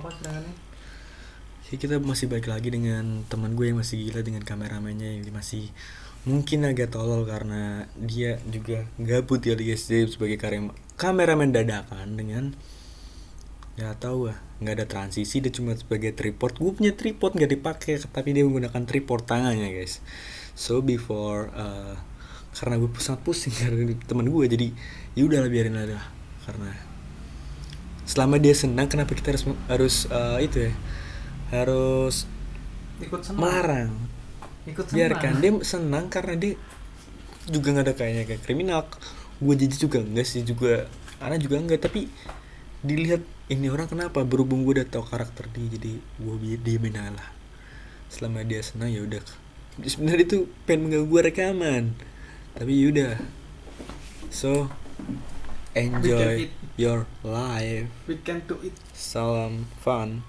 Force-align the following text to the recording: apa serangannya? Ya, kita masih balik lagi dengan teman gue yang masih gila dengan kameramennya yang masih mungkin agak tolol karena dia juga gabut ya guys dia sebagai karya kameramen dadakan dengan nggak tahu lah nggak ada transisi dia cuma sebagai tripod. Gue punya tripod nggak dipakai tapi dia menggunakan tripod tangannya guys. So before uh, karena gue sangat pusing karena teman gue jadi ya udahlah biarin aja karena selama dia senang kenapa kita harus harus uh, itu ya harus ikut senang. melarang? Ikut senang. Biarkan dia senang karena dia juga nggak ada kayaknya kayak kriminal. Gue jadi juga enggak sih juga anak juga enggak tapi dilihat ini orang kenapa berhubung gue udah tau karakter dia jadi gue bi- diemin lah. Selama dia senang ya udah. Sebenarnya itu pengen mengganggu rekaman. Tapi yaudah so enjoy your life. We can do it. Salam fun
apa 0.00 0.08
serangannya? 0.16 0.54
Ya, 1.70 1.74
kita 1.78 2.02
masih 2.02 2.26
balik 2.26 2.50
lagi 2.50 2.72
dengan 2.72 3.22
teman 3.30 3.54
gue 3.54 3.70
yang 3.70 3.78
masih 3.78 4.02
gila 4.02 4.26
dengan 4.26 4.42
kameramennya 4.42 5.22
yang 5.22 5.30
masih 5.30 5.70
mungkin 6.26 6.66
agak 6.66 6.90
tolol 6.90 7.22
karena 7.22 7.86
dia 7.94 8.42
juga 8.50 8.84
gabut 8.98 9.40
ya 9.40 9.54
guys 9.54 9.86
dia 9.88 10.04
sebagai 10.04 10.36
karya 10.36 10.68
kameramen 10.98 11.48
dadakan 11.54 12.18
dengan 12.18 12.44
nggak 13.78 14.02
tahu 14.02 14.28
lah 14.28 14.36
nggak 14.60 14.74
ada 14.76 14.86
transisi 14.90 15.38
dia 15.38 15.54
cuma 15.54 15.78
sebagai 15.78 16.10
tripod. 16.10 16.58
Gue 16.58 16.72
punya 16.74 16.92
tripod 16.92 17.38
nggak 17.38 17.52
dipakai 17.54 18.02
tapi 18.02 18.34
dia 18.34 18.42
menggunakan 18.42 18.82
tripod 18.82 19.22
tangannya 19.30 19.70
guys. 19.70 20.02
So 20.58 20.82
before 20.82 21.54
uh, 21.54 21.94
karena 22.50 22.82
gue 22.82 22.90
sangat 22.98 23.22
pusing 23.22 23.54
karena 23.62 23.94
teman 24.10 24.26
gue 24.26 24.44
jadi 24.50 24.66
ya 25.14 25.22
udahlah 25.22 25.46
biarin 25.46 25.78
aja 25.78 26.02
karena 26.50 26.89
selama 28.10 28.42
dia 28.42 28.58
senang 28.58 28.90
kenapa 28.90 29.14
kita 29.14 29.30
harus 29.30 29.46
harus 29.70 29.94
uh, 30.10 30.42
itu 30.42 30.66
ya 30.66 30.72
harus 31.54 32.26
ikut 32.98 33.22
senang. 33.22 33.38
melarang? 33.38 33.90
Ikut 34.66 34.90
senang. 34.90 34.98
Biarkan 34.98 35.32
dia 35.38 35.52
senang 35.62 36.04
karena 36.10 36.34
dia 36.34 36.52
juga 37.46 37.70
nggak 37.70 37.86
ada 37.86 37.94
kayaknya 37.94 38.24
kayak 38.26 38.42
kriminal. 38.42 38.82
Gue 39.38 39.54
jadi 39.54 39.78
juga 39.78 40.02
enggak 40.02 40.26
sih 40.26 40.42
juga 40.42 40.90
anak 41.22 41.38
juga 41.46 41.62
enggak 41.62 41.86
tapi 41.86 42.10
dilihat 42.82 43.22
ini 43.46 43.70
orang 43.70 43.86
kenapa 43.86 44.26
berhubung 44.26 44.66
gue 44.66 44.82
udah 44.82 44.86
tau 44.90 45.06
karakter 45.06 45.46
dia 45.54 45.78
jadi 45.78 46.02
gue 46.02 46.34
bi- 46.42 46.58
diemin 46.58 46.98
lah. 46.98 47.30
Selama 48.10 48.42
dia 48.42 48.58
senang 48.58 48.90
ya 48.90 49.06
udah. 49.06 49.22
Sebenarnya 49.86 50.26
itu 50.26 50.38
pengen 50.66 50.90
mengganggu 50.90 51.30
rekaman. 51.30 51.94
Tapi 52.58 52.72
yaudah 52.74 53.22
so 54.34 54.66
enjoy 55.74 56.48
your 56.76 57.06
life. 57.22 57.88
We 58.06 58.16
can 58.16 58.42
do 58.46 58.58
it. 58.62 58.72
Salam 58.94 59.66
fun 59.80 60.22